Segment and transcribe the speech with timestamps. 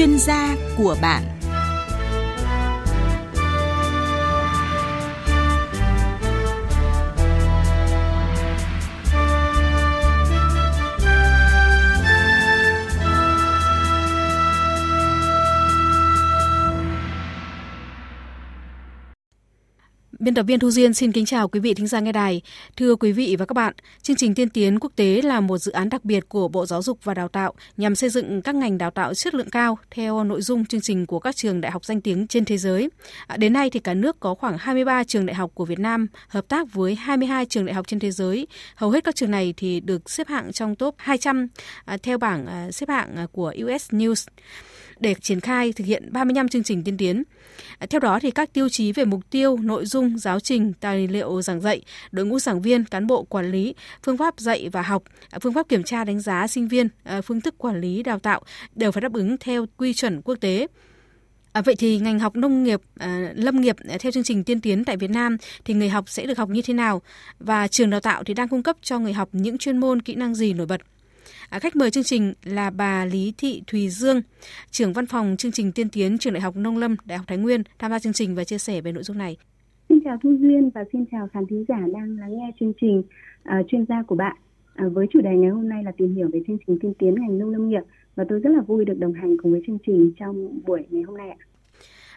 [0.00, 1.39] chuyên gia của bạn.
[20.20, 22.42] Biên tập viên Thu Duyên xin kính chào quý vị thính giả nghe đài.
[22.76, 25.72] Thưa quý vị và các bạn, chương trình tiên tiến quốc tế là một dự
[25.72, 28.78] án đặc biệt của Bộ Giáo dục và Đào tạo nhằm xây dựng các ngành
[28.78, 31.84] đào tạo chất lượng cao theo nội dung chương trình của các trường đại học
[31.84, 32.90] danh tiếng trên thế giới.
[33.26, 36.06] À, đến nay thì cả nước có khoảng 23 trường đại học của Việt Nam
[36.28, 38.46] hợp tác với 22 trường đại học trên thế giới.
[38.74, 41.48] Hầu hết các trường này thì được xếp hạng trong top 200
[41.84, 44.26] à, theo bảng à, xếp hạng à, của US News
[45.00, 47.22] để triển khai thực hiện 35 chương trình tiên tiến.
[47.78, 51.08] À, theo đó thì các tiêu chí về mục tiêu, nội dung, giáo trình, tài
[51.08, 54.82] liệu giảng dạy, đội ngũ giảng viên, cán bộ quản lý, phương pháp dạy và
[54.82, 58.02] học, à, phương pháp kiểm tra đánh giá sinh viên, à, phương thức quản lý
[58.02, 58.42] đào tạo
[58.74, 60.66] đều phải đáp ứng theo quy chuẩn quốc tế.
[61.52, 64.60] À, vậy thì ngành học nông nghiệp, à, lâm nghiệp à, theo chương trình tiên
[64.60, 67.02] tiến tại Việt Nam thì người học sẽ được học như thế nào
[67.38, 70.14] và trường đào tạo thì đang cung cấp cho người học những chuyên môn kỹ
[70.14, 70.80] năng gì nổi bật?
[71.48, 74.22] À, khách mời chương trình là bà Lý Thị Thùy Dương,
[74.70, 77.38] trưởng văn phòng chương trình tiên tiến trường Đại học Nông Lâm, Đại học Thái
[77.38, 79.36] Nguyên tham gia chương trình và chia sẻ về nội dung này.
[79.90, 83.02] Xin chào Thu Duyên và xin chào khán thính giả đang lắng nghe chương trình
[83.48, 84.36] uh, chuyên gia của bạn.
[84.86, 87.14] Uh, với chủ đề ngày hôm nay là tìm hiểu về chương trình tiên tiến
[87.14, 87.82] ngành nông lâm nghiệp
[88.14, 91.02] và tôi rất là vui được đồng hành cùng với chương trình trong buổi ngày
[91.02, 91.36] hôm nay ạ.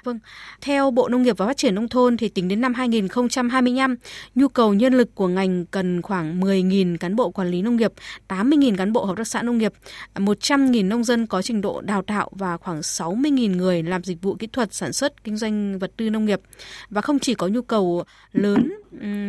[0.04, 0.20] Vâng,
[0.62, 3.96] theo Bộ Nông nghiệp và Phát triển Nông thôn thì tính đến năm 2025,
[4.36, 7.92] nhu cầu nhân lực của ngành cần khoảng 10.000 cán bộ quản lý nông nghiệp,
[8.28, 9.74] 80.000 cán bộ hợp tác xã nông nghiệp,
[10.16, 14.36] 100.000 nông dân có trình độ đào tạo và khoảng 60.000 người làm dịch vụ
[14.36, 16.42] kỹ thuật sản xuất kinh doanh vật tư nông nghiệp.
[16.90, 18.74] Và không chỉ có nhu cầu lớn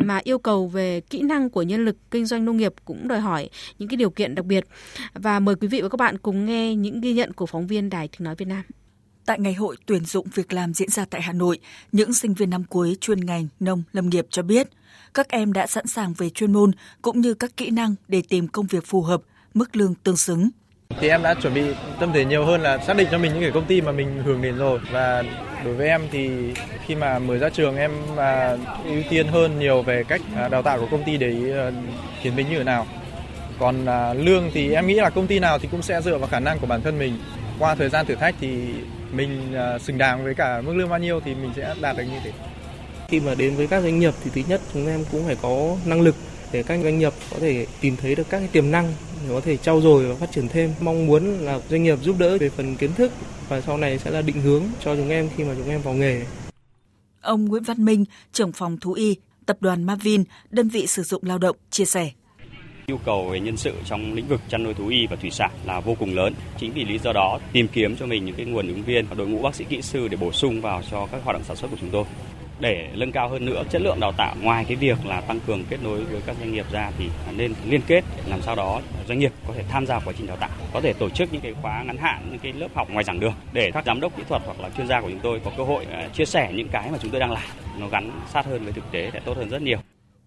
[0.04, 3.20] mà yêu cầu về kỹ năng của nhân lực kinh doanh nông nghiệp cũng đòi
[3.20, 4.64] hỏi những cái điều kiện đặc biệt.
[5.14, 7.90] Và mời quý vị và các bạn cùng nghe những ghi nhận của phóng viên
[7.90, 8.62] Đài Tiếng nói Việt Nam.
[9.26, 11.58] Tại ngày hội tuyển dụng việc làm diễn ra tại Hà Nội,
[11.92, 14.68] những sinh viên năm cuối chuyên ngành nông lâm nghiệp cho biết,
[15.14, 16.70] các em đã sẵn sàng về chuyên môn
[17.02, 19.22] cũng như các kỹ năng để tìm công việc phù hợp,
[19.54, 20.50] mức lương tương xứng.
[21.00, 21.62] Thì em đã chuẩn bị
[22.00, 24.22] tâm thế nhiều hơn là xác định cho mình những cái công ty mà mình
[24.24, 25.22] hưởng đến rồi và
[25.64, 26.52] đối với em thì
[26.86, 30.62] khi mà mới ra trường em mà ưu tiên hơn nhiều về cách à, đào
[30.62, 31.72] tạo của công ty để ờ,
[32.22, 32.86] khiến mình như thế nào.
[33.58, 36.28] Còn à, lương thì em nghĩ là công ty nào thì cũng sẽ dựa vào
[36.28, 37.18] khả năng của bản thân mình.
[37.58, 38.74] Qua thời gian thử thách thì
[39.12, 42.04] mình uh, xứng đáng với cả mức lương bao nhiêu thì mình sẽ đạt được
[42.04, 42.32] như thế.
[43.08, 45.76] Khi mà đến với các doanh nghiệp thì thứ nhất chúng em cũng phải có
[45.84, 46.14] năng lực
[46.52, 48.92] để các doanh nghiệp có thể tìm thấy được các cái tiềm năng
[49.22, 50.74] để có thể trau dồi và phát triển thêm.
[50.80, 53.12] Mong muốn là doanh nghiệp giúp đỡ về phần kiến thức
[53.48, 55.94] và sau này sẽ là định hướng cho chúng em khi mà chúng em vào
[55.94, 56.22] nghề.
[57.20, 59.16] Ông Nguyễn Văn Minh, trưởng phòng thú y,
[59.46, 62.10] tập đoàn Mavin, đơn vị sử dụng lao động, chia sẻ.
[62.88, 65.50] Nhu cầu về nhân sự trong lĩnh vực chăn nuôi thú y và thủy sản
[65.64, 66.34] là vô cùng lớn.
[66.58, 69.26] Chính vì lý do đó, tìm kiếm cho mình những cái nguồn ứng viên, đội
[69.26, 71.70] ngũ bác sĩ kỹ sư để bổ sung vào cho các hoạt động sản xuất
[71.70, 72.04] của chúng tôi.
[72.60, 75.64] Để nâng cao hơn nữa chất lượng đào tạo ngoài cái việc là tăng cường
[75.70, 77.04] kết nối với các doanh nghiệp ra thì
[77.36, 80.36] nên liên kết làm sao đó doanh nghiệp có thể tham gia quá trình đào
[80.36, 83.04] tạo có thể tổ chức những cái khóa ngắn hạn những cái lớp học ngoài
[83.04, 83.34] giảng đường.
[83.52, 85.64] Để các giám đốc kỹ thuật hoặc là chuyên gia của chúng tôi có cơ
[85.64, 87.44] hội à, chia sẻ những cái mà chúng tôi đang làm
[87.78, 89.78] nó gắn sát hơn với thực tế sẽ tốt hơn rất nhiều.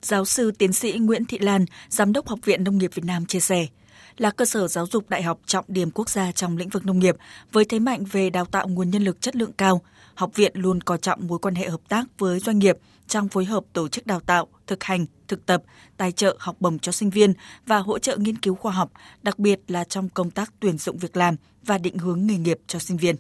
[0.01, 3.25] Giáo sư tiến sĩ Nguyễn Thị Lan, Giám đốc Học viện Nông nghiệp Việt Nam
[3.25, 3.67] chia sẻ,
[4.17, 6.99] là cơ sở giáo dục đại học trọng điểm quốc gia trong lĩnh vực nông
[6.99, 7.15] nghiệp
[7.51, 9.81] với thế mạnh về đào tạo nguồn nhân lực chất lượng cao.
[10.15, 13.45] Học viện luôn coi trọng mối quan hệ hợp tác với doanh nghiệp trong phối
[13.45, 15.63] hợp tổ chức đào tạo, thực hành, thực tập,
[15.97, 17.33] tài trợ học bổng cho sinh viên
[17.65, 18.91] và hỗ trợ nghiên cứu khoa học,
[19.23, 22.59] đặc biệt là trong công tác tuyển dụng việc làm và định hướng nghề nghiệp
[22.67, 23.15] cho sinh viên.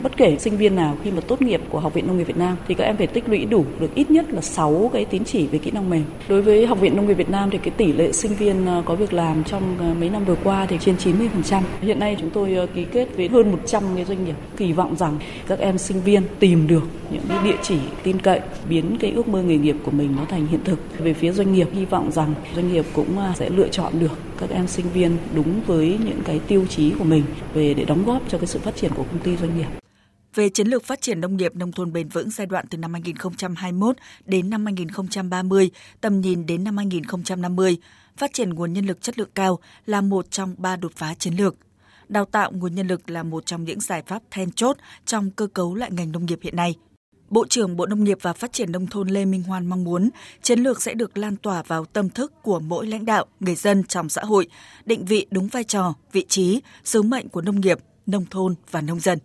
[0.00, 2.36] Bất kể sinh viên nào khi mà tốt nghiệp của Học viện Nông nghiệp Việt
[2.36, 5.24] Nam thì các em phải tích lũy đủ được ít nhất là 6 cái tín
[5.24, 6.04] chỉ về kỹ năng mềm.
[6.28, 8.82] Đối với Học viện Nông nghiệp Việt Nam thì cái tỷ lệ sinh viên ờ,
[8.86, 11.62] có việc làm trong ờ, mấy năm vừa qua thì trên 90%.
[11.80, 14.96] Hiện nay chúng tôi ờ, ký kết với hơn 100 cái doanh nghiệp kỳ vọng
[14.96, 19.10] rằng các em sinh viên tìm được những cái địa chỉ tin cậy, biến cái
[19.10, 20.98] ước mơ nghề nghiệp của mình nó thành hiện thực.
[20.98, 24.50] Về phía doanh nghiệp, hy vọng rằng doanh nghiệp cũng sẽ lựa chọn được các
[24.50, 27.22] em sinh viên đúng với những cái tiêu chí của mình
[27.54, 29.87] về để đóng góp cho cái sự phát triển của công ty doanh nghiệp
[30.38, 32.92] về chiến lược phát triển nông nghiệp nông thôn bền vững giai đoạn từ năm
[32.92, 35.70] 2021 đến năm 2030,
[36.00, 37.76] tầm nhìn đến năm 2050,
[38.16, 41.34] phát triển nguồn nhân lực chất lượng cao là một trong ba đột phá chiến
[41.34, 41.56] lược.
[42.08, 45.46] Đào tạo nguồn nhân lực là một trong những giải pháp then chốt trong cơ
[45.46, 46.74] cấu lại ngành nông nghiệp hiện nay.
[47.30, 50.10] Bộ trưởng Bộ Nông nghiệp và Phát triển Nông thôn Lê Minh Hoan mong muốn
[50.42, 53.84] chiến lược sẽ được lan tỏa vào tâm thức của mỗi lãnh đạo, người dân
[53.84, 54.48] trong xã hội,
[54.84, 58.80] định vị đúng vai trò, vị trí, sứ mệnh của nông nghiệp, nông thôn và
[58.80, 59.18] nông dân.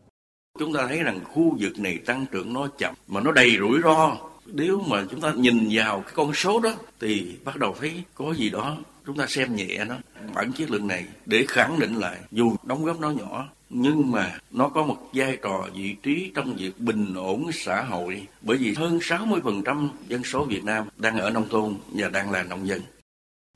[0.59, 3.81] Chúng ta thấy rằng khu vực này tăng trưởng nó chậm mà nó đầy rủi
[3.81, 4.17] ro.
[4.45, 8.33] Nếu mà chúng ta nhìn vào cái con số đó thì bắt đầu thấy có
[8.33, 9.95] gì đó chúng ta xem nhẹ nó
[10.33, 14.39] bản chất lượng này để khẳng định lại dù đóng góp nó nhỏ nhưng mà
[14.51, 18.73] nó có một vai trò vị trí trong việc bình ổn xã hội bởi vì
[18.73, 22.81] hơn 60% dân số Việt Nam đang ở nông thôn và đang là nông dân.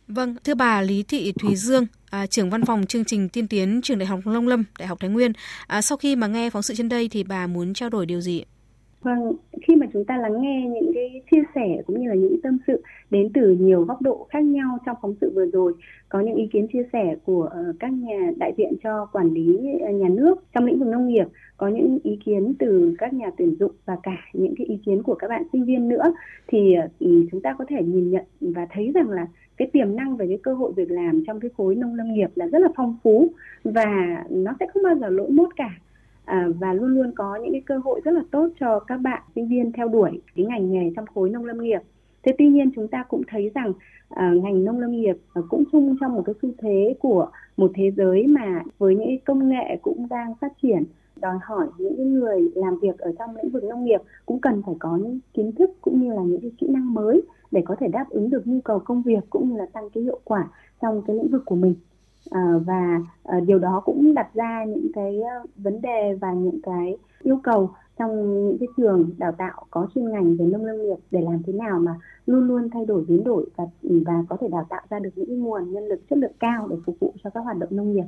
[0.08, 3.82] Vâng, thưa bà Lý Thị Thúy Dương, à, trưởng văn phòng chương trình tiên tiến
[3.84, 5.32] trường Đại học Long Lâm, Đại học Thái Nguyên.
[5.68, 8.22] À, sau khi mà nghe phóng sự trên đây thì bà muốn trao đổi điều
[8.22, 8.44] gì?
[9.08, 12.42] Vâng, khi mà chúng ta lắng nghe những cái chia sẻ cũng như là những
[12.42, 15.74] tâm sự đến từ nhiều góc độ khác nhau trong phóng sự vừa rồi,
[16.10, 19.58] có những ý kiến chia sẻ của ờ, các nhà đại diện cho quản lý
[19.82, 21.26] ờ, nhà nước trong lĩnh vực nông nghiệp,
[21.58, 25.04] có những ý kiến từ các nhà tuyển dụng và cả những cái ý kiến
[25.04, 26.14] của các bạn sinh viên nữa
[26.48, 29.28] thì ờ, ừ, chúng ta có thể nhìn nhận và thấy rằng là
[29.58, 32.30] cái tiềm năng về cái cơ hội việc làm trong cái khối nông lâm nghiệp
[32.36, 33.28] là rất là phong phú
[33.64, 33.86] và
[34.30, 35.70] nó sẽ không bao giờ lỗi mốt cả
[36.28, 39.22] à, và luôn luôn có những cái cơ hội rất là tốt cho các bạn
[39.36, 41.80] sinh viên theo đuổi cái ngành nghề trong khối nông lâm nghiệp.
[42.24, 43.74] Thế tuy nhiên chúng ta cũng thấy rằng
[44.10, 47.72] à, ngành nông lâm nghiệp à, cũng chung trong một cái xu thế của một
[47.76, 50.84] thế giới mà với những công nghệ cũng đang phát triển
[51.16, 54.76] đòi hỏi những người làm việc ở trong lĩnh vực nông nghiệp cũng cần phải
[54.80, 57.22] có những kiến thức cũng như là những cái kỹ năng mới
[57.52, 60.04] để có thể đáp ứng được nhu cầu công việc cũng như là tăng cái
[60.04, 60.48] hiệu quả
[60.82, 61.76] trong cái lĩnh vực của mình
[62.32, 66.62] Ờ, và ờ, điều đó cũng đặt ra những cái ờ, vấn đề và những
[66.64, 67.70] cái yêu cầu
[68.00, 71.44] trong những cái trường đào tạo có chuyên ngành về nông lâm nghiệp để làm
[71.48, 71.96] thế nào mà
[72.26, 75.40] luôn luôn thay đổi biến đổi và và có thể đào tạo ra được những
[75.40, 78.06] nguồn nhân lực chất lượng cao để phục vụ cho các hoạt động nông nghiệp.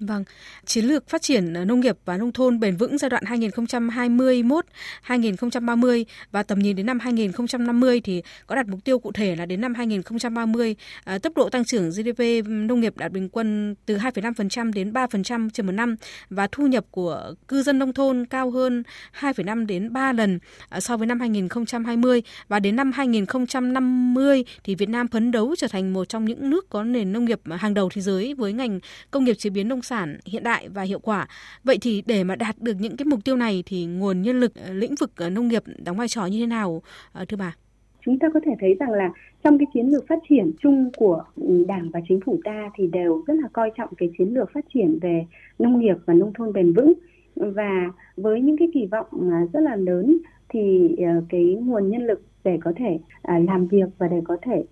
[0.00, 0.24] Vâng,
[0.64, 6.04] chiến lược phát triển ờ, nông nghiệp và nông thôn bền vững giai đoạn 2021-2030
[6.30, 9.60] và tầm nhìn đến năm 2050 thì có đặt mục tiêu cụ thể là đến
[9.60, 13.74] năm 2030 à, ờ, tốc độ tăng trưởng GDP ừ, nông nghiệp đạt bình quân
[13.86, 15.96] từ 2,5% đến 3% trên một năm
[16.30, 20.80] và thu nhập của cư dân nông thôn cao hơn 2,5 đến 3 lần ờ,
[20.80, 25.92] so với năm 2020 và đến năm 2050 thì Việt Nam phấn đấu trở thành
[25.92, 28.80] một trong những nước có nền nông nghiệp hàng đầu thế giới với ngành
[29.10, 31.26] công nghiệp chế biến nông sản hiện đại và hiệu quả.
[31.64, 34.52] Vậy thì để mà đạt được những cái mục tiêu này thì nguồn nhân lực
[34.66, 36.82] ờ, lĩnh vực ờ, nông nghiệp đóng vai trò như thế nào
[37.12, 37.56] ờ, thưa bà?
[38.04, 39.10] Chúng ta có thể thấy rằng là
[39.44, 41.24] trong cái chiến lược phát triển chung của
[41.68, 44.64] Đảng và chính phủ ta thì đều rất là coi trọng cái chiến lược phát
[44.74, 45.26] triển về
[45.58, 46.92] nông nghiệp và nông thôn bền vững
[47.36, 49.06] và với những cái kỳ vọng
[49.52, 50.18] rất là lớn
[50.48, 50.90] thì
[51.28, 54.64] cái nguồn nhân lực để có thể làm việc và để có thể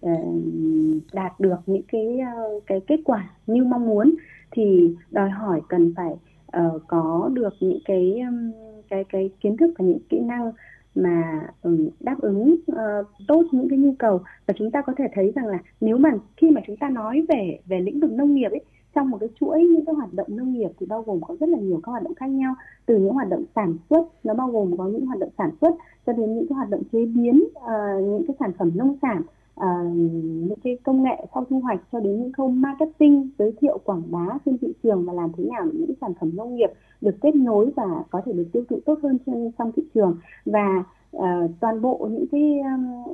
[1.12, 2.18] đạt được những cái
[2.66, 4.14] cái kết quả như mong muốn
[4.56, 6.12] thì đòi hỏi cần phải
[6.56, 8.52] uh, có được những cái um,
[8.88, 10.52] cái cái kiến thức và những kỹ năng
[10.94, 14.20] mà um, đáp ứng uh, tốt những cái nhu cầu.
[14.46, 17.26] Và chúng ta có thể thấy rằng là nếu mà khi mà chúng ta nói
[17.28, 18.64] về về lĩnh vực nông nghiệp ấy
[18.94, 21.48] trong một cái chuỗi những cái hoạt động nông nghiệp thì bao gồm có rất
[21.48, 22.54] là nhiều các hoạt động khác nhau.
[22.86, 25.74] Từ những hoạt động sản xuất nó bao gồm có những hoạt động sản xuất
[26.06, 29.22] cho đến những cái hoạt động chế biến uh, những cái sản phẩm nông sản
[29.56, 33.78] à, những cái công nghệ sau thu hoạch cho đến những khâu marketing giới thiệu
[33.84, 36.70] quảng bá trên thị trường và làm thế nào để những sản phẩm nông nghiệp
[37.00, 40.16] được kết nối và có thể được tiêu thụ tốt hơn trên trong thị trường.
[40.46, 43.08] Và à, toàn bộ những cái um,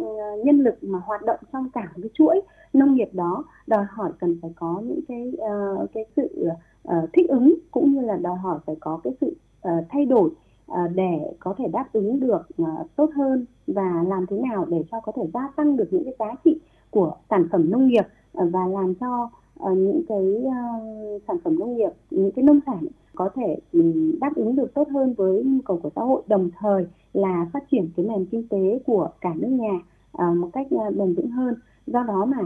[0.45, 2.41] nhân lực mà hoạt động trong cả cái chuỗi
[2.73, 6.49] nông nghiệp đó đòi hỏi cần phải có những cái uh, cái sự
[6.89, 9.37] uh, thích ứng cũng như là đòi hỏi phải có cái sự
[9.69, 10.31] uh, thay đổi
[10.73, 12.65] Ờ, để có thể đáp ứng được ờ,
[12.97, 16.15] tốt hơn và làm thế nào để cho có thể gia tăng được những cái
[16.19, 16.61] giá trị
[16.91, 19.31] của sản phẩm nông nghiệp ờ, và làm cho
[19.77, 20.45] những cái
[21.29, 23.81] sản phẩm nông nghiệp, những cái nông sản có thể ừ,
[24.21, 27.65] đáp ứng được tốt hơn với nhu cầu của xã hội, đồng thời là phát
[27.71, 29.79] triển cái nền kinh tế của cả nước nhà
[30.35, 31.55] một cách bền vững hơn.
[31.87, 32.39] Do đó mà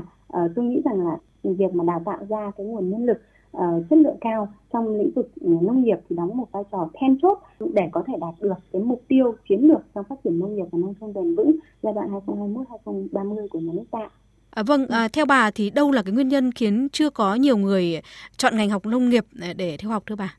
[0.54, 3.18] tôi nghĩ rằng là việc mà đào tạo ra cái nguồn nhân lực
[3.56, 6.88] uh, chất lượng cao trong lĩnh vực ừ, nông nghiệp thì đóng một vai trò
[7.00, 7.38] then chốt
[7.74, 10.66] để có thể đạt được cái mục tiêu chiến lược trong phát triển nông nghiệp
[10.72, 14.08] và nông thôn bền vững giai đoạn 2021-2030 của nhà nước ta.
[14.50, 17.56] À, vâng, à, theo bà thì đâu là cái nguyên nhân khiến chưa có nhiều
[17.56, 18.00] người
[18.36, 19.24] chọn ngành học nông nghiệp
[19.56, 20.36] để theo học thưa bà?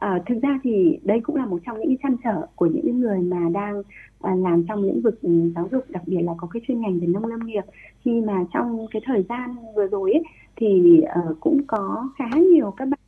[0.00, 3.18] À, thực ra thì đây cũng là một trong những chăn trở của những người
[3.18, 3.82] mà đang
[4.20, 7.00] à, làm trong lĩnh vực ừ, giáo dục đặc biệt là có cái chuyên ngành
[7.00, 7.64] về nông lâm nghiệp
[8.04, 10.22] khi mà trong cái thời gian vừa rồi ấy,
[10.56, 13.00] thì uh, cũng có khá nhiều các bạn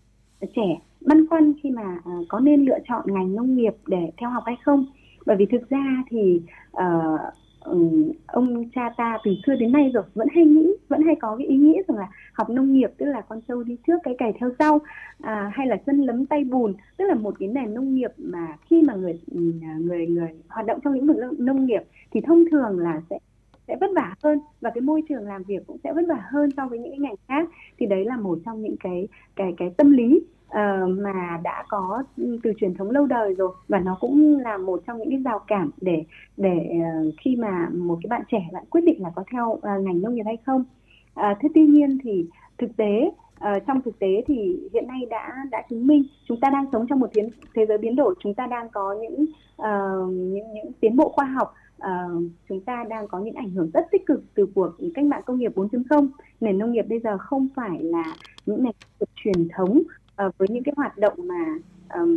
[0.56, 4.30] trẻ băn khoăn khi mà uh, có nên lựa chọn ngành nông nghiệp để theo
[4.30, 4.86] học hay không.
[5.26, 6.42] Bởi vì thực ra thì
[6.76, 7.20] uh,
[7.64, 11.36] um, ông cha ta từ xưa đến nay rồi vẫn hay nghĩ vẫn hay có
[11.36, 14.14] cái ý nghĩ rằng là học nông nghiệp tức là con trâu đi trước cái
[14.18, 14.78] cày theo sau
[15.20, 18.56] à, hay là chân lấm tay bùn tức là một cái nền nông nghiệp mà
[18.70, 19.40] khi mà người ừ,
[19.78, 23.18] người người hoạt động trong lĩnh vực nông nghiệp thì thông thường là sẽ
[23.68, 26.50] sẽ vất vả hơn và cái môi trường làm việc cũng sẽ vất vả hơn
[26.56, 27.48] so với những ngành khác.
[27.78, 32.02] Thì đấy là một trong những cái cái cái tâm lý uh, mà đã có
[32.16, 33.52] ừ, từ truyền thống lâu đời rồi.
[33.68, 36.04] Và nó cũng là một trong những cái rào cản để
[36.36, 39.62] để uh, khi mà một cái bạn trẻ bạn quyết định là có theo uh,
[39.62, 40.64] ngành nông nghiệp hay không.
[41.20, 42.26] Uh, thế tuy nhiên thì
[42.58, 43.10] thực tế
[43.42, 46.86] Ờ, trong thực tế thì hiện nay đã đã chứng minh chúng ta đang sống
[46.88, 48.14] trong một thế, thế giới biến đổi.
[48.20, 49.26] Chúng ta đang có những
[49.62, 51.54] uh, những những tiến bộ khoa học
[51.86, 55.22] uh, chúng ta đang có những ảnh hưởng rất tích cực từ cuộc cách mạng
[55.26, 56.08] công nghiệp 4.0
[56.40, 58.04] nền nông nghiệp bây giờ không phải là
[58.46, 59.82] những nền nghiệp truyền thống
[60.26, 61.58] uh, với những cái hoạt động mà
[61.94, 62.16] um,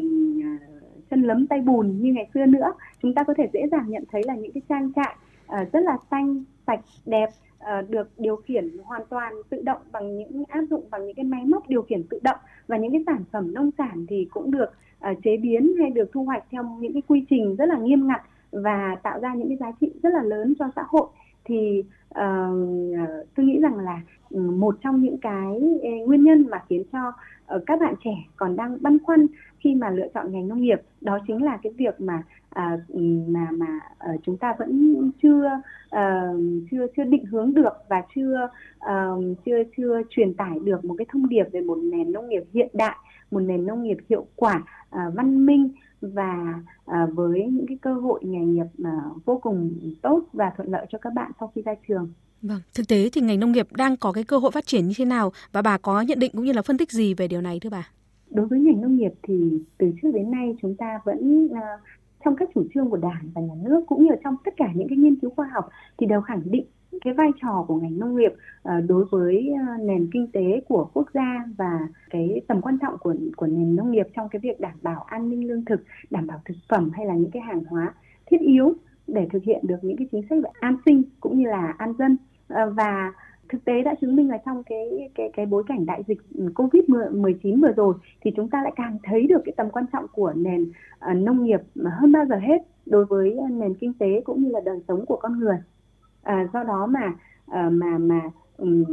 [1.10, 2.74] chân lấm tay bùn như ngày xưa nữa.
[3.02, 5.80] Chúng ta có thể dễ dàng nhận thấy là những cái trang trại uh, rất
[5.80, 7.30] là xanh sạch đẹp
[7.60, 11.26] uh, được điều khiển hoàn toàn tự động bằng những áp dụng bằng những cái
[11.26, 12.38] máy móc điều khiển tự động.
[12.68, 14.74] Và những cái sản phẩm nông sản thì cũng được
[15.12, 18.08] uh, chế biến hay được thu hoạch theo những cái quy trình rất là nghiêm
[18.08, 18.22] ngặt
[18.64, 21.08] và tạo ra những cái giá trị rất là lớn cho xã hội
[21.46, 26.64] thì uh, tôi nghĩ rằng là ừ, một trong những cái ờ, nguyên nhân mà
[26.70, 27.08] khiến cho
[27.56, 29.28] uh, các bạn trẻ còn đang băn khoăn
[29.60, 32.24] khi mà lựa chọn ngành nông nghiệp đó chính là cái việc mà
[32.88, 33.80] ừ, mà mà
[34.14, 35.50] uh, chúng ta vẫn chưa
[35.96, 40.96] uh, chưa chưa định hướng được và chưa uh, chưa chưa truyền tải được một
[40.98, 42.96] cái thông điệp về một nền nông nghiệp hiện đại
[43.32, 45.70] một nền nông nghiệp hiệu quả uh, văn minh
[46.14, 48.92] và à, với những cái cơ hội nghề nghiệp mà
[49.26, 52.12] vô cùng tốt và thuận lợi cho các bạn sau khi ra trường.
[52.42, 54.94] Vâng, thực tế thì ngành nông nghiệp đang có cái cơ hội phát triển như
[54.98, 57.42] thế nào và bà có nhận định cũng như là phân tích gì về điều
[57.42, 57.90] này thưa bà?
[58.30, 61.58] Đối với ngành nông nghiệp thì từ trước đến nay chúng ta vẫn uh,
[62.26, 64.88] trong các chủ trương của Đảng và nhà nước cũng như trong tất cả những
[64.90, 66.66] cái nghiên cứu khoa học thì đều khẳng định
[67.02, 68.34] cái vai trò của ngành nông nghiệp
[68.64, 72.98] ờ, đối với ờ, nền kinh tế của quốc gia và cái tầm quan trọng
[72.98, 76.28] của của nền nông nghiệp trong cái việc đảm bảo an ninh lương thực, đảm
[76.28, 77.94] bảo thực phẩm hay là những cái hàng hóa
[78.26, 78.74] thiết yếu
[79.08, 81.94] để thực hiện được những cái chính sách về an sinh cũng như là an
[82.00, 82.18] dân.
[82.48, 83.14] Ờ, và
[83.50, 86.18] thực tế đã chứng minh là trong cái cái cái bối cảnh đại dịch
[86.56, 90.06] Covid 19 vừa rồi thì chúng ta lại càng thấy được cái tầm quan trọng
[90.12, 90.64] của nền
[91.12, 94.60] uh, nông nghiệp hơn bao giờ hết đối với nền kinh tế cũng như là
[94.66, 95.58] đời sống của con người
[96.26, 97.14] à, do đó mà
[97.48, 98.22] à, mà mà
[98.58, 98.84] um,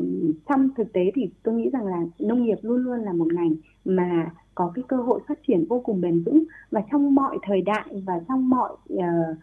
[0.49, 3.55] trong thực tế thì tôi nghĩ rằng là nông nghiệp luôn luôn là một ngành
[3.85, 6.45] mà có cái cơ hội phát triển vô cùng bền vững.
[6.71, 9.37] Và trong mọi thời đại và trong mọi uh,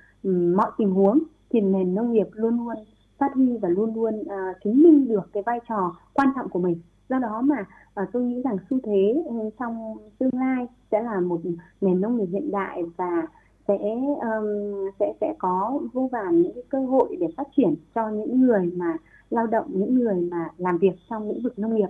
[0.56, 1.20] mọi tình huống
[1.50, 2.76] thì nền nông nghiệp luôn luôn
[3.18, 6.60] phát huy và luôn luôn uh, chứng minh được cái vai trò quan trọng của
[6.60, 6.82] mình.
[7.10, 7.66] Do đó mà
[8.02, 9.24] uh, tôi nghĩ rằng xu thế
[9.60, 11.42] trong tương lai sẽ là một
[11.82, 13.28] nền nông nghiệp hiện đại và
[13.70, 13.78] sẽ
[14.22, 18.42] um, sẽ sẽ có vô vàn những cái cơ hội để phát triển cho những
[18.42, 18.98] người mà
[19.30, 21.90] lao động những người mà làm việc trong lĩnh vực nông nghiệp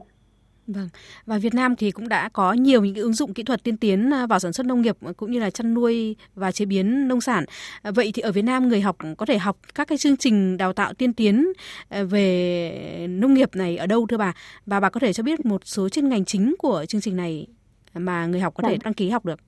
[0.74, 0.90] Vâng,
[1.26, 3.78] và Việt Nam thì cũng đã có nhiều những cái ứng dụng kỹ thuật tiên
[3.78, 7.08] tiến à, vào sản xuất nông nghiệp cũng như là chăn nuôi và chế biến
[7.08, 7.46] nông sản.
[7.82, 10.58] À, vậy thì ở Việt Nam người học có thể học các cái chương trình
[10.58, 11.48] đào tạo tiên tiến
[11.90, 14.34] à, về nông nghiệp này ở đâu thưa bà?
[14.66, 17.48] Và bà có thể cho biết một số chuyên ngành chính của chương trình này
[17.94, 18.80] mà người học có thể vâng.
[18.84, 19.40] đăng ký học được.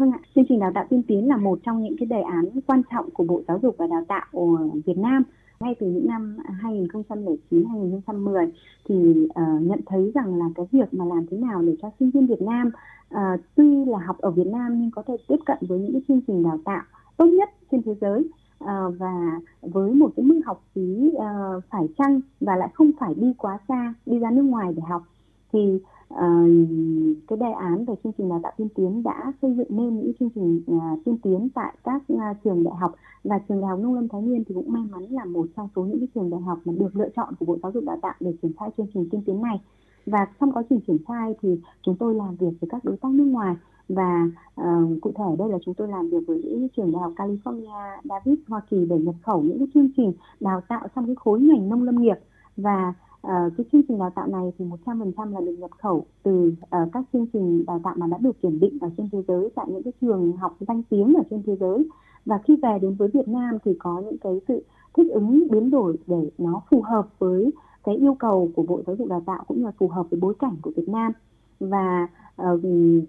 [0.00, 2.44] Vâng ạ, chương trình đào tạo tiên tiến là một trong những cái đề án
[2.66, 5.22] quan trọng của Bộ Giáo dục và Đào tạo Việt Nam.
[5.60, 8.52] Ngay từ những năm 2009 2010
[8.88, 12.10] thì uh, nhận thấy rằng là cái việc mà làm thế nào để cho sinh
[12.10, 12.70] viên Việt Nam
[13.14, 16.02] uh, tuy là học ở Việt Nam nhưng có thể tiếp cận với những cái
[16.08, 16.82] chương trình đào tạo
[17.16, 18.20] tốt nhất trên thế giới
[18.64, 23.14] uh, và với một cái mức học phí uh, phải chăng và lại không phải
[23.14, 25.02] đi quá xa đi ra nước ngoài để học
[25.52, 25.78] thì
[26.14, 26.20] uh,
[27.28, 30.12] cái đề án về chương trình đào tạo tiên tiến đã xây dựng nên những
[30.20, 32.94] chương trình uh, tiên tiến tại các uh, trường đại học.
[33.24, 35.68] Và trường đại học nông lâm thái nguyên thì cũng may mắn là một trong
[35.76, 37.98] số những cái trường đại học mà được lựa chọn của bộ giáo dục đào
[38.02, 39.60] tạo để triển khai chương trình tiên tiến này.
[40.06, 43.12] Và trong quá trình triển khai thì chúng tôi làm việc với các đối tác
[43.12, 43.56] nước ngoài.
[43.88, 47.12] Và uh, cụ thể đây là chúng tôi làm việc với những trường đại học
[47.16, 51.14] California, Davis, Hoa Kỳ để nhập khẩu những cái chương trình đào tạo trong cái
[51.14, 52.16] khối ngành nông lâm nghiệp.
[52.56, 56.52] Và À, cái chương trình đào tạo này thì 100% là được nhập khẩu từ
[56.62, 59.50] uh, các chương trình đào tạo mà đã được kiểm định ở trên thế giới
[59.54, 61.88] tại những cái trường học danh tiếng ở trên thế giới.
[62.26, 64.62] Và khi về đến với Việt Nam thì có những cái sự
[64.94, 67.50] thích ứng biến đổi để nó phù hợp với
[67.84, 70.20] cái yêu cầu của Bộ Giáo dục Đào tạo cũng như là phù hợp với
[70.20, 71.12] bối cảnh của Việt Nam.
[71.60, 72.08] Và
[72.42, 72.60] uh,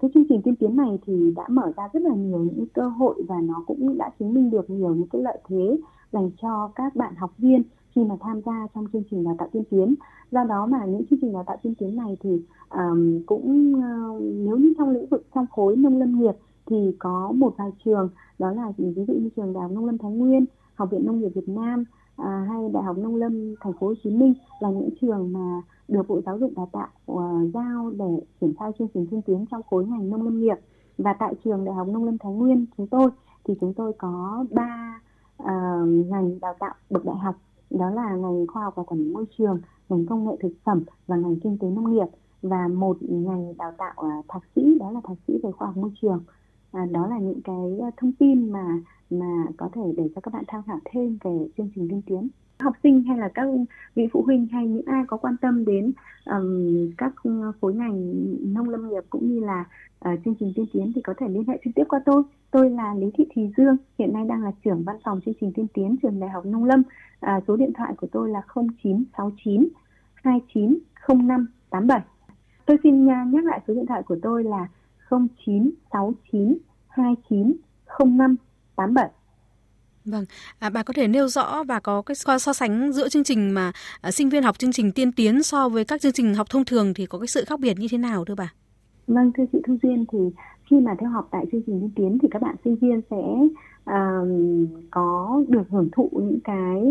[0.02, 2.88] cái chương trình tiên tiến này thì đã mở ra rất là nhiều những cơ
[2.88, 5.78] hội và nó cũng đã chứng minh được nhiều những cái lợi thế
[6.12, 7.64] dành cho các bạn học viên
[7.96, 9.96] khi mà tham gia trong chương trình đào tạo tiên tiến.
[10.32, 14.22] Do đó mà những chương trình đào tạo tiên tiến này thì um, cũng uh,
[14.22, 18.10] nếu như trong lĩnh vực trong khối nông lâm nghiệp thì có một vài trường
[18.40, 20.46] đó là ví dụ như trường đại học nông lâm thái nguyên
[20.76, 21.84] học viện nông nghiệp việt nam
[22.16, 25.62] à, hay đại học nông lâm thành phố hồ chí minh là những trường mà
[25.88, 29.46] được bộ giáo dục đào tạo uh, giao để triển khai chương trình tiên tiến
[29.52, 30.58] trong khối ngành nông lâm nghiệp.
[30.98, 33.10] Và tại trường đại học nông lâm thái nguyên chúng tôi
[33.44, 35.02] thì chúng tôi có ba
[35.44, 35.48] uh,
[35.88, 37.36] ngành đào tạo bậc đại học
[37.80, 40.84] đó là ngành khoa học và quản lý môi trường ngành công nghệ thực phẩm
[41.08, 42.08] và ngành kinh tế nông nghiệp.
[42.42, 45.78] Và một ngành đào tạo uh, thạc sĩ đó là thạc sĩ về khoa học
[45.78, 46.24] môi trường.
[46.72, 50.44] À, đó là những cái thông tin mà mà có thể để cho các bạn
[50.48, 52.28] tham khảo thêm về chương trình tiên tiến
[52.62, 53.48] học sinh hay là các
[53.96, 55.92] vị phụ huynh hay những ai có quan tâm đến
[56.26, 57.14] um, các
[57.62, 59.66] khối ngành nông lâm nghiệp cũng như là
[60.10, 62.24] uh, chương trình tiên tiến thì có thể liên hệ trực tiếp qua tôi.
[62.52, 65.52] Tôi là Lý Thị Thùy Dương, hiện nay đang là trưởng văn phòng chương trình
[65.56, 66.80] tiên tiến trường Đại học Nông Lâm.
[66.80, 66.84] Uh,
[67.48, 69.68] số điện thoại của tôi là 0969
[70.16, 72.02] 290587.
[72.66, 74.68] Tôi xin nhắc lại số điện thoại của tôi là
[75.10, 76.58] 0969
[76.90, 79.10] 290587.
[80.06, 80.26] Vâng,
[80.60, 83.52] à, bà có thể nêu rõ và có cái so, so sánh giữa chương trình
[83.52, 86.48] mà à, sinh viên học chương trình tiên tiến so với các chương trình học
[86.50, 88.54] thông thường thì có cái sự khác biệt như thế nào thưa bà?
[89.08, 90.20] Vâng, thưa chị Thu Duyên thì
[90.70, 93.24] khi mà theo học tại chương trình tiên tiến thì các bạn sinh viên sẽ
[93.92, 94.28] uh,
[94.92, 96.82] có được hưởng thụ những cái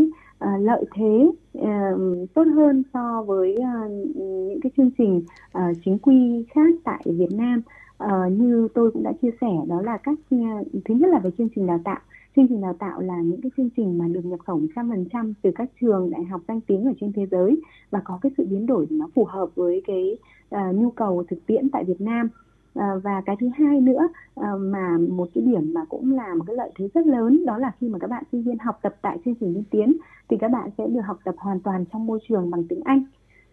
[0.44, 5.22] uh, lợi thế uh, tốt hơn so với uh, những cái chương trình
[5.58, 7.62] uh, chính quy khác tại Việt Nam.
[8.04, 11.30] Uh, như tôi cũng đã chia sẻ đó là các uh, thứ nhất là về
[11.38, 12.00] chương trình đào tạo
[12.36, 15.50] chương trình đào tạo là những cái chương trình mà được nhập khẩu 100% từ
[15.54, 17.60] các trường đại học danh tiếng ở trên thế giới
[17.90, 20.18] và có cái sự biến đổi nó phù hợp với cái
[20.54, 22.28] uh, nhu cầu thực tiễn tại Việt Nam.
[22.74, 26.44] À, và cái thứ hai nữa à, mà một cái điểm mà cũng là một
[26.46, 28.96] cái lợi thế rất lớn đó là khi mà các bạn sinh viên học tập
[29.02, 29.96] tại chương trình đi tiến
[30.28, 33.04] thì các bạn sẽ được học tập hoàn toàn trong môi trường bằng tiếng Anh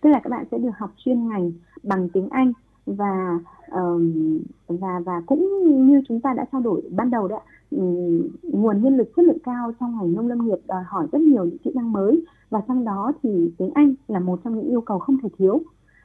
[0.02, 1.52] tức là các bạn sẽ được học chuyên ngành
[1.84, 2.54] bằng tiếng Anh
[2.86, 3.40] và
[3.72, 7.40] um, và và cũng như chúng ta đã trao đổi ban đầu đấy
[7.72, 11.22] um, nguồn nhân lực chất lượng cao trong ngành nông lâm nghiệp đòi hỏi rất
[11.22, 14.68] nhiều những kỹ năng mới và trong đó thì tiếng Anh là một trong những
[14.68, 15.62] yêu cầu không thể thiếu.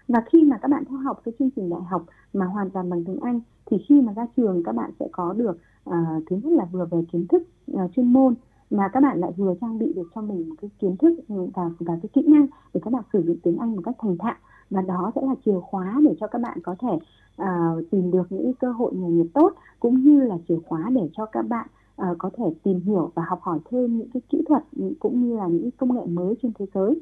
[0.09, 2.91] Và khi mà các bạn theo học cái chương trình đại học mà hoàn toàn
[2.91, 3.41] bằng tiếng Anh
[3.71, 5.59] thì khi mà ra trường các bạn sẽ có được
[5.91, 5.95] uh,
[6.31, 7.43] thứ nhất là vừa về kiến thức
[7.73, 8.35] uh, chuyên môn
[8.71, 11.71] mà các bạn lại vừa trang bị được cho mình một cái kiến thức và
[11.79, 14.35] và cái kỹ năng để các bạn sử dụng tiếng Anh một cách thành thạo
[14.73, 16.99] và đó sẽ là chìa khóa để cho các bạn có thể
[17.43, 21.09] uh, tìm được những cơ hội nghề nghiệp tốt cũng như là chìa khóa để
[21.17, 21.67] cho các bạn
[22.03, 24.63] uh, có thể tìm hiểu và học hỏi thêm những cái kỹ thuật
[25.01, 27.01] cũng như là những công nghệ mới trên thế giới.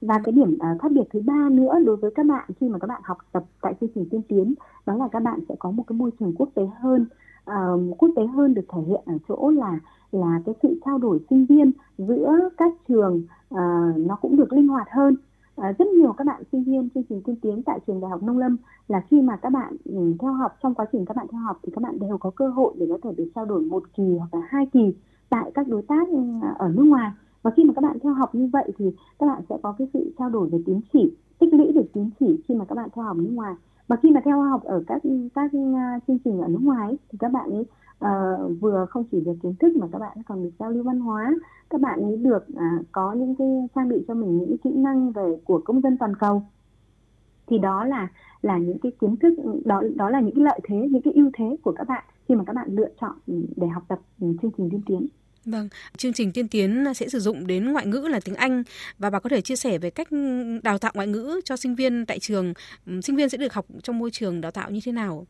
[0.00, 2.78] Và cái điểm uh, khác biệt thứ ba nữa đối với các bạn khi mà
[2.78, 4.54] các bạn học tập tại chương trình tiên tiến
[4.86, 7.06] đó là các bạn sẽ có một cái môi trường quốc tế hơn
[7.50, 9.78] uh, quốc tế hơn được thể hiện ở chỗ là
[10.12, 13.22] là cái sự trao đổi sinh viên giữa các trường
[13.54, 13.58] uh,
[13.96, 15.16] nó cũng được linh hoạt hơn.
[15.62, 18.22] À, rất nhiều các bạn sinh viên chương trình tiên tiến tại trường đại học
[18.22, 18.56] nông lâm
[18.88, 21.58] là khi mà các bạn ừ, theo học trong quá trình các bạn theo học
[21.62, 24.16] thì các bạn đều có cơ hội để có thể được trao đổi một kỳ
[24.18, 24.94] hoặc là hai kỳ
[25.30, 26.18] tại các đối tác ừ,
[26.58, 27.10] ở nước ngoài.
[27.42, 28.84] Và khi mà các bạn theo học như vậy thì
[29.18, 32.10] các bạn sẽ có cái sự trao đổi về tín chỉ tích lũy được tín
[32.20, 33.54] chỉ khi mà các bạn theo học nước ngoài.
[33.88, 35.02] Và khi mà theo học ở các
[35.34, 35.58] các ừ,
[36.06, 37.64] chương trình ở nước ngoài thì các bạn ấy
[38.04, 41.00] uh, vừa không chỉ được kiến thức mà các bạn còn được giao lưu văn
[41.00, 41.34] hóa
[41.70, 45.12] các bạn ấy được uh, có những cái trang bị cho mình những kỹ năng
[45.12, 46.42] về của công dân toàn cầu
[47.46, 48.08] thì đó là
[48.42, 49.34] là những cái kiến thức
[49.64, 52.34] đó đó là những cái lợi thế những cái ưu thế của các bạn khi
[52.34, 53.12] mà các bạn lựa chọn
[53.56, 55.06] để học tập ừ, chương trình tiên tiến
[55.44, 58.62] Vâng, chương trình tiên tiến sẽ sử dụng đến ngoại ngữ là tiếng Anh
[58.98, 60.08] và bà có thể chia sẻ về cách
[60.62, 62.54] đào tạo ngoại ngữ cho sinh viên tại trường.
[63.02, 65.26] Sinh viên sẽ được học trong môi trường đào tạo như thế nào?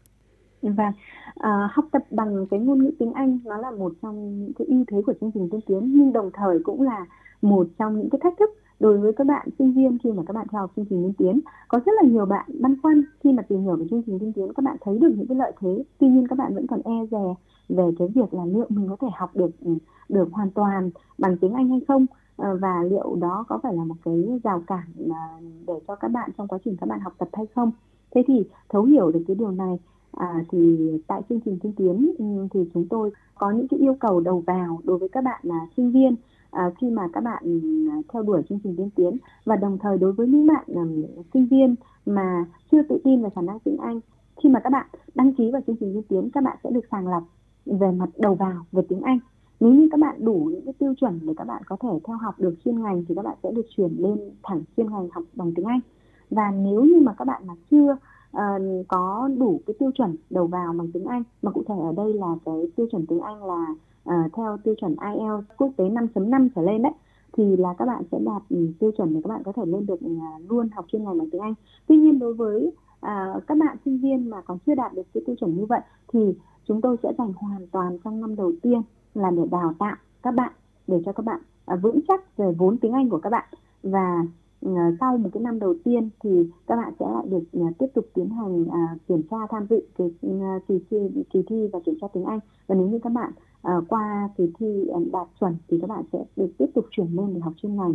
[0.62, 0.92] Vâng,
[1.34, 4.66] à, học tập bằng cái ngôn ngữ tiếng Anh nó là một trong những cái
[4.66, 7.06] ưu thế của chương trình tiên tiến nhưng đồng thời cũng là
[7.42, 10.32] một trong những cái thách thức đối với các bạn sinh viên khi mà các
[10.36, 11.40] bạn theo học chương trình tiên tiến.
[11.68, 14.32] Có rất là nhiều bạn băn khoăn khi mà tìm hiểu về chương trình tiên
[14.32, 15.84] tiến các bạn thấy được những cái lợi thế.
[15.98, 17.34] Tuy nhiên các bạn vẫn còn e dè
[17.68, 19.74] về cái việc là liệu mình có thể học được ừ,
[20.08, 23.84] được hoàn toàn bằng tiếng Anh hay không ờ, và liệu đó có phải là
[23.84, 27.12] một cái rào cản ờ, để cho các bạn trong quá trình các bạn học
[27.18, 27.70] tập hay không.
[28.14, 29.78] Thế thì thấu hiểu được cái điều này
[30.12, 33.96] à, thì tại chương trình tiên tiến ừ, thì chúng tôi có những cái yêu
[34.00, 36.16] cầu đầu vào đối với các bạn là sinh viên
[36.50, 37.42] à, khi mà các bạn
[37.90, 39.16] à, theo đuổi chương trình tiên tiến.
[39.44, 41.74] Và đồng thời đối với những bạn um, sinh viên
[42.06, 44.00] mà chưa tự tin về khả năng tiếng Anh
[44.42, 46.84] khi mà các bạn đăng ký vào chương trình tiên tiến các bạn sẽ được
[46.90, 47.22] sàng lọc
[47.66, 49.18] về mặt đầu vào về tiếng Anh.
[49.60, 52.16] Nếu như các bạn đủ những cái tiêu chuẩn để các bạn có thể theo
[52.16, 55.24] học được chuyên ngành thì các bạn sẽ được chuyển lên thẳng chuyên ngành học
[55.34, 55.80] bằng tiếng Anh.
[56.30, 57.96] Và nếu như mà các bạn mà chưa
[58.36, 61.22] uh, có đủ cái tiêu chuẩn đầu vào bằng tiếng Anh.
[61.42, 63.66] Mà cụ thể ở đây là cái tiêu chuẩn tiếng Anh là
[64.10, 66.92] uh, theo tiêu chuẩn IELTS quốc tế 5.5 trở lên đấy.
[67.32, 69.86] Thì là các bạn sẽ đạt ừ, tiêu chuẩn để các bạn có thể lên
[69.86, 71.54] được uh, luôn học chuyên ngành bằng tiếng Anh.
[71.86, 72.66] Tuy nhiên đối với
[73.06, 75.80] uh, các bạn sinh viên mà còn chưa đạt được cái tiêu chuẩn như vậy
[76.12, 76.34] thì
[76.68, 78.82] chúng tôi sẽ dành hoàn toàn trong năm đầu tiên
[79.14, 80.52] là để đào tạo các bạn
[80.86, 83.48] để cho các bạn à, vững chắc về vốn tiếng Anh của các bạn.
[83.82, 84.22] Và
[84.62, 87.86] Ờ, sau một cái năm đầu tiên thì các bạn sẽ lại được ờ, tiếp
[87.94, 90.96] tục tiến hành à, kiểm tra tham dự kỳ, ờ, kỳ thi
[91.30, 92.40] kỳ thi và kiểm tra tiếng Anh.
[92.66, 93.32] Và nếu như các bạn
[93.88, 97.40] qua kỳ thi đạt chuẩn thì các bạn sẽ được tiếp tục chuyển lên để
[97.40, 97.94] học chuyên ngành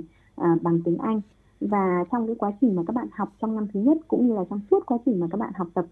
[0.62, 1.22] bằng tiếng Anh.
[1.62, 4.34] Và trong cái quá trình mà các bạn học trong năm thứ nhất cũng như
[4.34, 5.86] là trong suốt quá trình mà các bạn học tập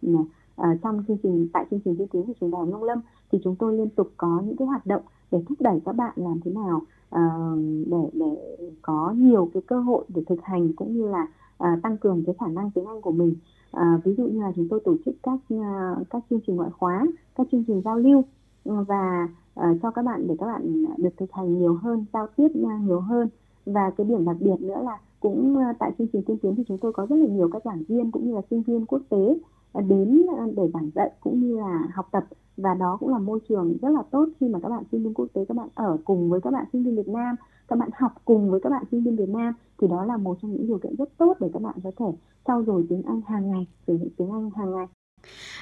[0.81, 3.39] trong chương trình tại chương trình tiên tiến của trường đại học nông lâm thì
[3.43, 6.39] chúng tôi liên tục có những cái hoạt động để thúc đẩy các bạn làm
[6.45, 6.81] thế nào
[7.15, 11.27] uh, để để có nhiều cái cơ hội để thực hành cũng như là
[11.63, 13.35] uh, tăng cường cái khả năng tiếng Anh của mình.
[13.77, 16.69] Uh, ví dụ như là chúng tôi tổ chức các uh, các chương trình ngoại
[16.69, 18.23] khóa, các chương trình giao lưu
[18.63, 19.27] ừ, và
[19.59, 22.47] uh, cho các bạn để các bạn được thực hành nhiều hơn, giao tiếp
[22.81, 23.29] nhiều hơn
[23.65, 26.77] và cái điểm đặc biệt nữa là cũng tại chương trình tiên tiến thì chúng
[26.77, 29.37] tôi có rất là nhiều các giảng viên cũng như là sinh viên quốc tế
[29.73, 32.23] đến để giảng dạy cũng như là học tập
[32.57, 35.13] và đó cũng là môi trường rất là tốt khi mà các bạn sinh viên
[35.13, 37.35] quốc tế các bạn ở cùng với các bạn sinh viên Việt Nam
[37.67, 40.37] các bạn học cùng với các bạn sinh viên Việt Nam thì đó là một
[40.41, 42.05] trong những điều kiện rất tốt để các bạn có thể
[42.47, 44.87] trau dồi tiếng Anh hàng ngày sử dụng tiếng Anh hàng ngày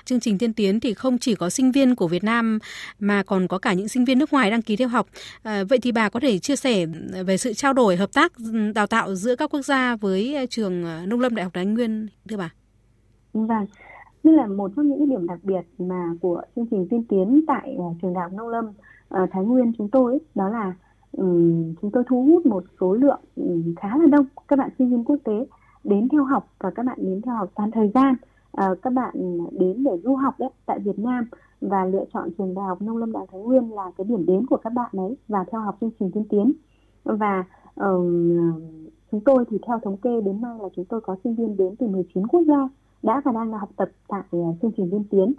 [0.06, 2.60] Chương trình tiên tiến thì không chỉ có sinh viên của Việt Nam
[3.00, 5.08] mà còn có cả những sinh viên nước ngoài đăng ký theo học.
[5.44, 6.86] À, vậy thì bà có thể chia sẻ
[7.26, 8.34] về sự trao đổi hợp tác
[8.76, 12.38] đào tạo giữa các quốc gia với trường Nông Lâm Đại học Thái Nguyên thưa
[12.38, 12.50] bà?
[13.34, 13.66] Vâng,
[14.24, 17.78] nên là một trong những điểm đặc biệt mà của chương trình tiên tiến tại
[17.78, 20.74] uh, trường đại học nông lâm uh, thái nguyên chúng tôi ấy, đó là
[21.12, 24.90] um, chúng tôi thu hút một số lượng um, khá là đông các bạn sinh
[24.90, 25.46] viên quốc tế
[25.84, 28.16] đến theo học và các bạn đến theo học toàn thời gian.
[28.58, 29.16] Uh, các bạn
[29.60, 31.26] đến để du học đấy tại Việt Nam
[31.62, 34.46] và lựa chọn trường đại học nông lâm đại thái nguyên là cái điểm đến
[34.46, 36.52] của các bạn ấy và theo học chương trình tiên tiến.
[37.04, 37.44] Và
[37.76, 38.62] um,
[39.12, 41.76] chúng tôi thì theo thống kê đến nay là chúng tôi có sinh viên đến
[41.76, 42.70] từ 19 quốc gia
[43.04, 45.34] đã và đang là học tập tại ờ, chương trình liên tiến.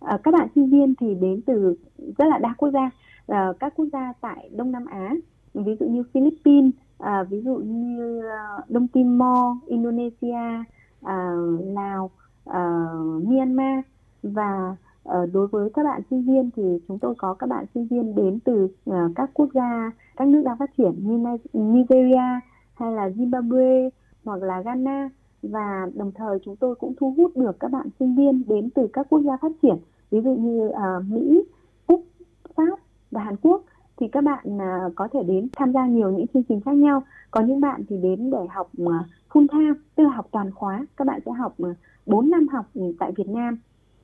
[0.00, 1.74] À, các bạn sinh viên thì đến từ
[2.18, 2.90] rất là đa quốc gia,
[3.26, 5.14] à, các quốc gia tại Đông Nam Á,
[5.54, 8.22] ví dụ như Philippines, à, ví dụ như
[8.68, 10.64] Đông Timor, Indonesia,
[11.02, 12.10] à, Lào,
[12.44, 12.86] à,
[13.22, 13.84] Myanmar
[14.22, 17.86] và à, đối với các bạn sinh viên thì chúng tôi có các bạn sinh
[17.86, 22.40] viên đến từ à, các quốc gia các nước đang phát triển như Nigeria
[22.74, 23.90] hay là Zimbabwe
[24.24, 25.08] hoặc là Ghana
[25.42, 28.86] và đồng thời chúng tôi cũng thu hút được các bạn sinh viên đến từ
[28.92, 29.76] các quốc gia phát triển
[30.10, 31.42] ví dụ như uh, Mỹ,
[31.86, 32.04] Úc,
[32.56, 32.78] Pháp
[33.10, 33.62] và Hàn Quốc.
[33.96, 37.02] Thì các bạn uh, có thể đến tham gia nhiều những chương trình khác nhau.
[37.30, 38.92] Có những bạn thì đến để học uh,
[39.32, 40.86] full time tức là học toàn khóa.
[40.96, 43.58] Các bạn sẽ học uh, 4 năm học ừ, tại Việt Nam.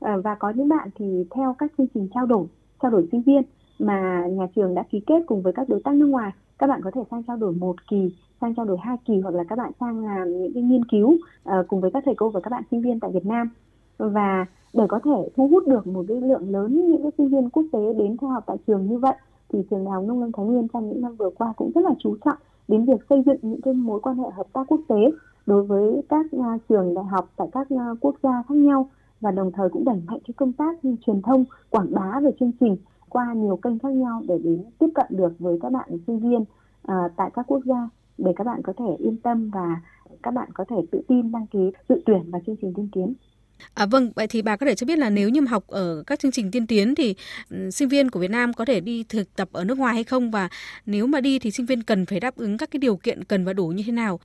[0.05, 2.47] Uh, và có những bạn thì theo các chương trình trao đổi
[2.83, 3.43] trao đổi sinh viên
[3.79, 6.33] mà nhà trường đã ký kết cùng với các đối tác nước ngoài.
[6.59, 8.11] Các bạn có thể sang trao đổi một kỳ
[8.41, 11.09] sang trao đổi hai kỳ hoặc là các bạn sang làm những cái nghiên cứu
[11.09, 13.49] uh, cùng với các thầy cô và các bạn sinh viên tại Việt Nam.
[13.99, 17.51] Và để có thể thu hút được một cái lượng lớn những cái sinh viên
[17.51, 19.15] quốc tế đến theo học tại trường như vậy
[19.53, 21.85] thì trường đại học nông lâm thái nguyên trong những năm vừa qua cũng rất
[21.85, 22.37] là chú trọng
[22.69, 25.11] đến việc xây dựng những cái mối quan hệ hợp tác quốc tế
[25.47, 28.89] đối với các uh, trường đại học tại các uh, quốc gia khác nhau
[29.21, 32.53] và đồng thời cũng đẩy mạnh cái công tác truyền thông quảng bá về chương
[32.61, 32.77] trình
[33.15, 36.41] qua nhiều kênh khác nhau để đến tiếp cận được với các bạn sinh viên
[36.41, 39.81] uh, tại các quốc gia để các bạn có thể yên tâm và
[40.23, 43.15] các bạn có thể tự tin đăng ký dự tuyển vào chương trình tiên tiến.
[43.75, 46.19] À, vâng, vậy thì bà có thể cho biết là nếu như học ở các
[46.19, 47.15] chương trình tiên tiến thì
[47.51, 50.05] um, sinh viên của Việt Nam có thể đi thực tập ở nước ngoài hay
[50.05, 50.49] không và
[50.87, 53.45] nếu mà đi thì sinh viên cần phải đáp ứng các cái điều kiện cần
[53.45, 54.21] và đủ như thế nào?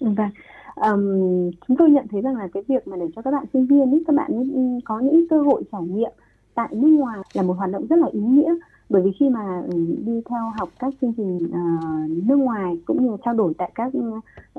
[0.00, 0.30] Vâng,
[0.76, 3.66] um, chúng tôi nhận thấy rằng là cái việc mà để cho các bạn sinh
[3.66, 4.30] viên ý, các bạn
[4.84, 6.10] có những cơ hội trải nghiệm
[6.54, 8.54] tại nước ngoài là một hoạt động rất là ý nghĩa.
[8.88, 13.06] Bởi vì khi mà ừ, đi theo học các chương trình uh, nước ngoài cũng
[13.06, 13.92] như trao đổi tại các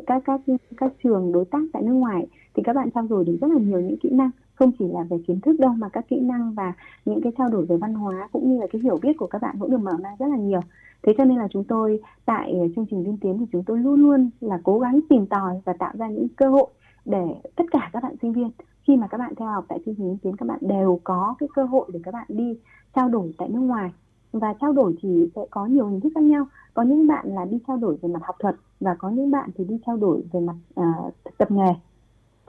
[0.08, 0.42] các các
[0.78, 3.60] các trường đối tác tại nước ngoài thì các bạn trao đổi được rất là
[3.60, 4.30] nhiều những kỹ năng.
[4.56, 6.74] Không chỉ là về kiến thức đâu mà các kỹ năng và
[7.06, 9.42] những cái trao đổi về văn hóa cũng như là cái hiểu biết của các
[9.42, 10.62] bạn cũng được mở ra rất là nhiều.
[11.04, 13.80] Thế cho nên là chúng tôi tại ờ, chương trình liên tiến thì chúng tôi
[13.80, 16.68] luôn luôn là cố gắng tìm tòi và tạo ra những cơ hội
[17.06, 18.52] để tất cả các bạn sinh viên
[18.84, 21.36] khi mà các bạn theo học tại chương trình kiến tiến các bạn đều có
[21.40, 22.58] cái cơ hội để các bạn đi
[22.96, 23.92] trao đổi tại nước ngoài.
[24.32, 26.46] Và trao đổi thì sẽ có nhiều hình thức khác nhau.
[26.74, 29.50] Có những bạn là đi trao đổi về mặt học thuật và có những bạn
[29.56, 31.74] thì đi trao đổi về mặt uh, thực tập nghề.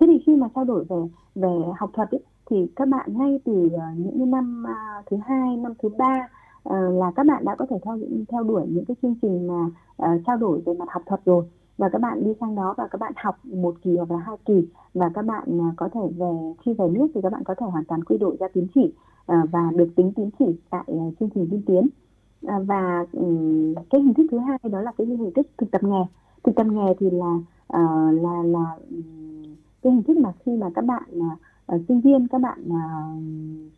[0.01, 0.97] Thế thì khi mà trao đổi về
[1.35, 5.57] về học thuật ấy, thì các bạn ngay từ uh, những năm uh, thứ hai
[5.57, 6.29] năm thứ ba
[6.69, 9.65] uh, là các bạn đã có thể theo theo đuổi những cái chương trình mà
[10.03, 11.45] uh, trao đổi về mặt học thuật rồi
[11.83, 14.37] và các bạn đi sang đó và các bạn học một kỳ hoặc là hai
[14.45, 17.55] kỳ và các bạn à, có thể về, khi về nước thì các bạn có
[17.55, 18.93] thể hoàn toàn quy đổi ra tín chỉ
[19.27, 21.89] à, và được tính tín chỉ tại à, chương trình tiên tiến.
[22.43, 23.05] Và
[23.91, 26.05] cái hình thức thứ hai đó là cái hình thức thực tập nghề.
[26.45, 27.39] Thực tập nghề thì là
[28.13, 28.77] là là
[29.83, 31.03] cái hình thức mà khi mà các bạn
[31.89, 32.59] sinh viên, các bạn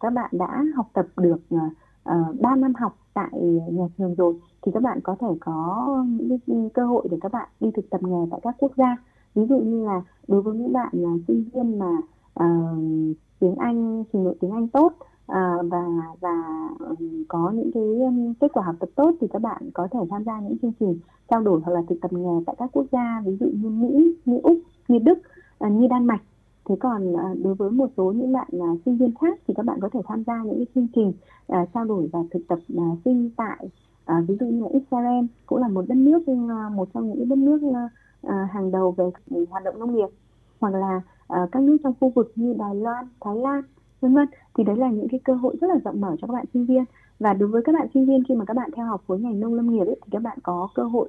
[0.00, 1.40] các bạn đã học tập được
[2.04, 3.30] Ờ, uh, 3 năm học tại
[3.72, 5.86] nhà trường rồi thì các bạn có thể có
[6.20, 8.96] những ừ, cơ hội để các bạn đi thực tập nghề tại các quốc gia
[9.34, 11.90] ví dụ như là đối với những bạn là sinh viên mà
[12.44, 14.92] uh, tiếng Anh trình độ tiếng Anh tốt
[15.32, 15.86] uh, và
[16.20, 19.88] và ừ, có những cái ừ, kết quả học tập tốt thì các bạn có
[19.90, 22.70] thể tham gia những chương trình trao đổi hoặc là thực tập nghề tại các
[22.72, 25.18] quốc gia ví dụ như Mỹ, như Úc, như Đức,
[25.64, 26.22] uh, như Đan Mạch.
[26.68, 29.66] Thế còn à, đối với một số những bạn à, sinh viên khác thì các
[29.66, 31.12] bạn có thể tham gia những cái chương trình
[31.48, 32.58] à, trao đổi và thực tập
[33.04, 33.68] sinh tại
[34.28, 36.28] ví dụ như là Israel cũng là một đất nước
[36.72, 37.60] một trong những đất nước
[38.50, 39.04] hàng đầu về
[39.50, 40.08] hoạt động nông nghiệp
[40.60, 43.62] hoặc là các nước trong khu vực như Đài Loan, Thái Lan
[44.00, 44.28] vân vân.
[44.54, 46.66] Thì đấy là những cái cơ hội rất là rộng mở cho các bạn sinh
[46.66, 46.84] viên.
[47.18, 49.40] Và đối với các bạn sinh viên khi mà các bạn theo học khối ngành
[49.40, 51.08] nông lâm nghiệp ấy, thì các bạn có cơ hội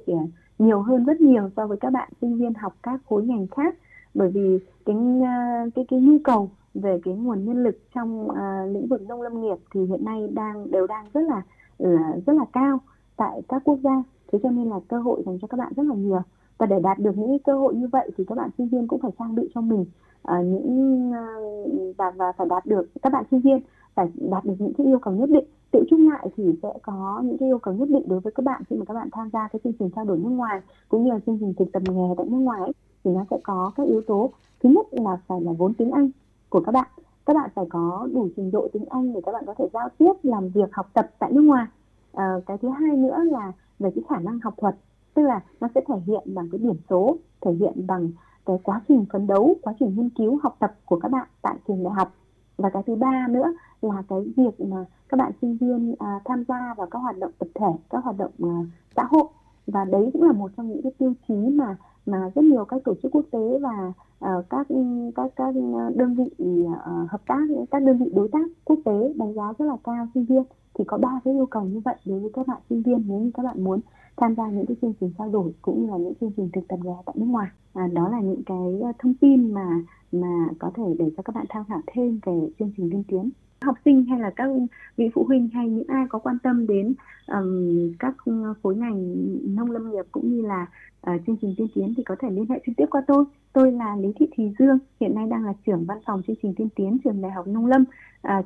[0.58, 3.74] nhiều hơn rất nhiều so với các bạn sinh viên học các khối ngành khác
[4.16, 8.74] bởi vì cái à, cái cái nhu cầu về cái nguồn nhân lực trong uh,
[8.74, 11.42] lĩnh vực nông lâm nghiệp thì hiện nay đang đều đang rất là
[11.82, 12.78] uh, rất là cao
[13.16, 14.02] tại các quốc gia.
[14.32, 16.20] Thế cho nên là cơ hội dành cho các bạn rất là nhiều.
[16.58, 19.00] Và để đạt được những cơ hội như vậy thì các bạn sinh viên cũng
[19.00, 19.84] phải trang bị cho mình
[20.32, 23.60] uh, những uh, và và phải đạt được các bạn sinh viên
[23.94, 27.22] phải đạt được những cái yêu cầu nhất định tự chung lại thì sẽ có
[27.24, 29.30] những cái yêu cầu nhất định đối với các bạn khi mà các bạn tham
[29.32, 31.82] gia cái chương trình trao đổi nước ngoài cũng như là chương trình thực tập
[31.86, 32.72] nghề tại nước ngoài ấy,
[33.04, 34.30] thì nó sẽ có các yếu tố.
[34.62, 36.10] Thứ nhất là phải là vốn tiếng Anh
[36.48, 36.88] của các bạn.
[37.26, 39.88] Các bạn phải có đủ trình độ tiếng Anh để các bạn có thể giao
[39.98, 41.66] tiếp làm việc học tập tại nước ngoài.
[42.12, 44.76] À, cái thứ hai nữa là về cái khả năng học thuật
[45.16, 48.10] tức là nó sẽ thể hiện bằng cái điểm số thể hiện bằng
[48.46, 51.54] cái quá trình phấn đấu quá trình nghiên cứu học tập của các bạn tại
[51.68, 52.12] trường đại học.
[52.56, 56.44] Và cái thứ ba nữa là cái việc mà các bạn sinh viên à, tham
[56.48, 58.56] gia vào các hoạt động tập thể các hoạt động à,
[58.96, 59.24] xã hội.
[59.66, 62.84] Và đấy cũng là một trong những cái tiêu chí mà mà rất nhiều các
[62.84, 63.92] tổ chức quốc tế và
[64.24, 64.66] uh, các
[65.14, 65.54] các các
[65.94, 69.64] đơn vị uh, hợp tác các đơn vị đối tác quốc tế đánh giá rất
[69.66, 70.42] là cao sinh viên
[70.78, 73.18] thì có ba cái yêu cầu như vậy đối với các bạn sinh viên nếu
[73.18, 73.80] như các bạn muốn
[74.16, 76.68] tham gia những cái chương trình trao đổi cũng như là những chương trình thực
[76.68, 77.48] tập nghề tại nước ngoài.
[77.74, 80.28] À, đó là những cái à, thông tin mà mà
[80.58, 83.30] có thể để cho các bạn tham khảo thêm về chương trình tiên tiến.
[83.62, 84.48] Học sinh hay là các
[84.96, 86.94] vị phụ huynh hay những ai có quan tâm đến
[87.26, 88.14] um, các
[88.62, 90.66] khối ngành nông lâm nghiệp cũng như là
[91.10, 93.24] uh, chương trình tiên tiến thì có thể liên hệ trực tiếp qua tôi.
[93.52, 96.54] Tôi là lý thị thùy dương hiện nay đang là trưởng văn phòng chương trình
[96.54, 97.82] tiên tiến trường đại học nông lâm.
[97.82, 97.86] Uh,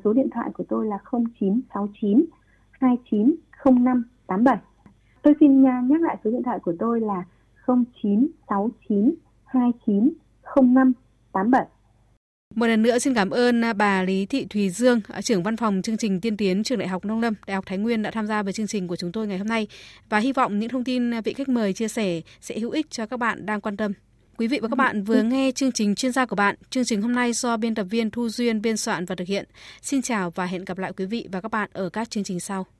[0.03, 2.25] số điện thoại của tôi là 0969
[2.71, 4.57] 290587
[5.21, 7.23] tôi xin à, nhắc lại số điện thoại của tôi là
[7.67, 11.65] 0969 290587
[12.55, 15.57] một lần nữa xin cảm ơn à, bà Lý Thị Thùy Dương, à, trưởng văn
[15.57, 18.11] phòng chương trình tiên tiến trường Đại học Nông Lâm, Đại học Thái Nguyên đã
[18.11, 19.67] tham gia với chương trình của chúng tôi ngày hôm nay
[20.09, 22.91] và hy vọng những thông tin à, vị khách mời chia sẻ sẽ hữu ích
[22.91, 23.93] cho các bạn đang quan tâm.
[24.37, 26.55] Quý vị và các bạn vừa nghe chương trình chuyên gia của bạn.
[26.69, 29.45] Chương trình hôm nay do biên tập viên Thu Duyên biên soạn và thực hiện.
[29.81, 32.39] Xin chào và hẹn gặp lại quý vị và các bạn ở các chương trình
[32.39, 32.65] sau.